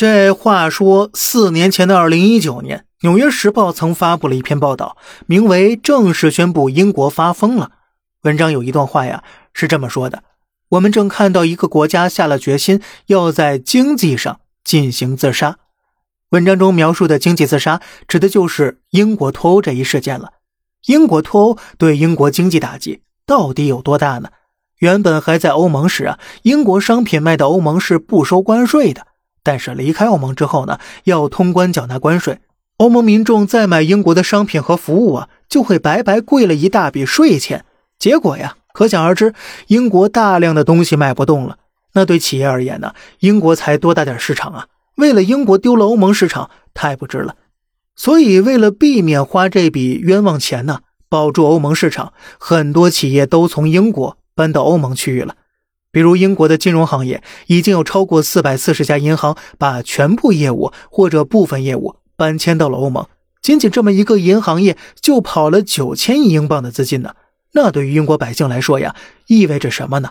[0.00, 7.66] 这话说，四年前的二零一九年，《纽约时报》曾发布了一篇报道，名为《正式宣布英国发疯了》。
[8.22, 10.22] 文章有一段话呀，是这么说的
[10.70, 15.58] ：“我们正看到一个国家下了决心，要在经济上进行自杀。”
[16.32, 20.30] 文章中描述的经济自杀，指的就是英国脱欧这一事件了。
[20.86, 24.30] 英国脱欧对英国经济打击到底有多大呢？
[24.78, 29.08] 原本还在欧盟时啊，英国商品卖到欧盟是不收关税的。
[29.42, 32.40] 但是离开欧盟之后呢，要通关缴纳关税，
[32.76, 37.64] 欧盟民众再买英国的商品和服务啊，就会白白贵了一大笔税钱。
[37.98, 39.34] 结果呀，可想而知，
[39.66, 41.58] 英国大量的东西卖不动了。
[41.92, 44.66] 那对企业而言呢，英国才多大点市场啊？
[44.96, 47.36] 为了英国丢了欧盟市场，太不值了。
[47.96, 55.34] 所以为了避免花这笔冤枉钱呢，保住欧盟市场，很多企业都从英国搬到欧盟区域了。
[55.92, 63.06] 比如英国的金融行业，已经有超过四百四十家银行把全部业务或者部分业务搬迁到了欧盟。
[63.42, 67.14] 仅仅这么一个银行业，就跑了九千亿英镑的资金呢。
[67.52, 68.94] 那对于英国百姓来说呀，
[69.26, 70.10] 意味着什么呢？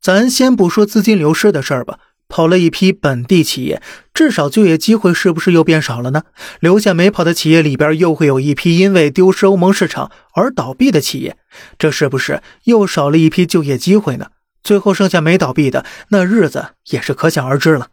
[0.00, 3.80] 咱先不说资金流失的事儿吧，跑了一批本地企业，
[4.12, 6.24] 至少就业机会是不是又变少了呢？
[6.58, 11.36] 留下没跑的企业里边，又会有一批因为丢失欧盟市场而倒闭的企业，
[11.78, 14.28] 这是不是又少了一批就业机会呢？
[14.64, 17.88] 最后剩下没倒闭的那日子也是可想而知了，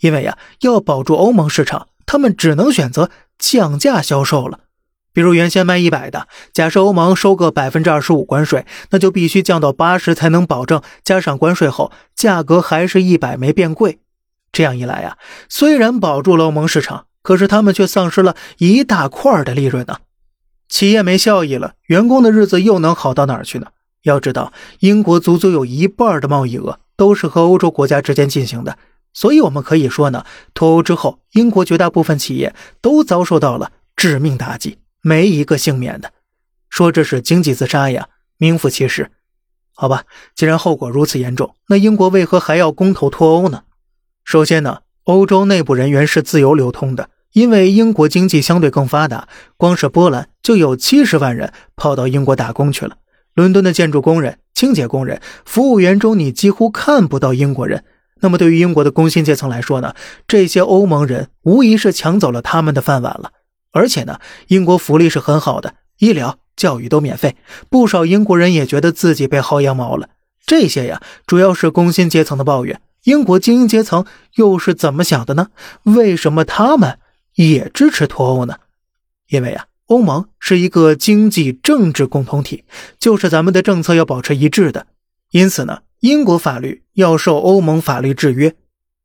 [0.00, 4.60] 因为呀，要保住欧盟市场，他们只能选择降价销售了。
[5.12, 14.00] 比如原先卖一百的，假设欧盟收个百分之二十五关税，那就必须降到八十才能保证加上关税后价格还是一百没变贵。
[14.50, 15.16] 这样一来呀，
[15.48, 19.98] 虽然保住了欧盟市场，可是他们却丧失了一大块的利润呢。
[20.68, 23.66] 企业没效益了，员工的日子又能好到哪儿去呢？
[24.04, 28.78] 要知道，英国足足有一半的贸易额都是和欧洲国家之间进行的，
[29.12, 36.12] 所以我们可以说呢，脱欧之后，英国绝大部分企业都遭受到了致命打击，没一个幸免的。
[36.68, 39.10] 说这是经济自杀呀，名副其实。
[39.74, 40.04] 好吧，
[40.36, 43.62] 既然后果如此严重，那英国为何还要公投脱欧呢？
[44.22, 49.26] 首先呢，欧洲内部人员是自由流通的，因为英国经济相对更发达，
[49.56, 52.98] 光是波兰就有七十万人跑到英国打工去了。
[53.34, 57.84] 伦敦的建筑工人、清洁工人、服务员中，你几乎看不到英国人。
[58.20, 59.94] 那么，对于英国的工薪阶层来说呢？
[60.26, 63.32] 这些欧盟人无疑是抢走了他们的饭碗了。
[63.72, 67.36] 而且呢，英国福利是很好的，医疗、教育都免费。
[67.68, 70.08] 不少英国人也觉得自己被薅羊毛了。
[70.46, 72.80] 这些呀，主要是工薪阶层的抱怨。
[73.02, 74.06] 英国精英阶层
[74.36, 75.48] 又是怎么想的呢？
[75.82, 76.98] 为什么他们
[77.34, 78.54] 也支持脱欧呢？
[79.28, 79.66] 因为啊。
[79.86, 82.64] 欧盟是一个经济政治共同体，
[82.98, 84.86] 就是咱们的政策要保持一致的。
[85.30, 88.54] 因此呢，英国法律要受欧盟法律制约，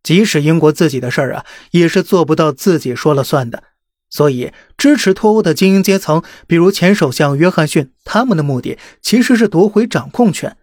[0.02, 3.64] 即使英国自己的事儿啊，也是做不到自己说了算的。
[4.10, 10.58] 所以，支持脱欧的精英阶层，比如前首相约翰逊，他们的目的其实是夺回掌控权。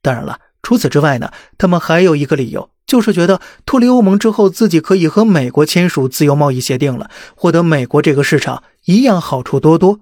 [0.00, 2.68] 当然了，除此之外呢，他们还有一个理由。
[2.86, 10.00] 就是觉得脱离欧盟之后，自己可以和美国签署自由贸易协定了，获得美国这个市场一样好处多多。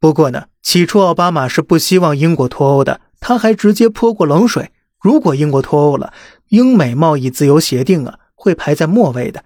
[0.00, 4.70] 不过呢，起初奥巴马是不希望英国脱欧的，他还直接泼过冷水。
[4.98, 6.12] 如果英国脱欧了，
[6.48, 9.44] 英美贸易自由协定啊会排在末位的。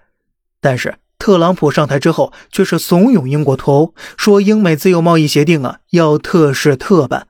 [0.60, 7.26] 但是特朗普上台之后，却是怂恿英国脱欧，说英美自由贸易协定啊要特事特办。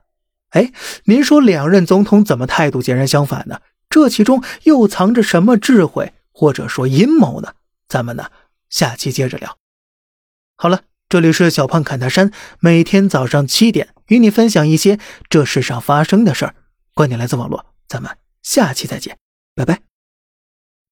[0.51, 0.71] 哎，
[1.05, 3.61] 您说两任总统怎么态度截然相反呢？
[3.89, 7.53] 这其中又藏着什么智慧，或者说阴谋呢？
[7.87, 8.31] 咱们呢，
[8.69, 9.57] 下期接着聊。
[10.55, 16.55] 好了，这里是小胖侃大山，每天早上七点与你分享一些这世上发生的事儿。
[16.93, 19.17] 观点来自网络，咱们下期再见，
[19.55, 19.90] 拜拜。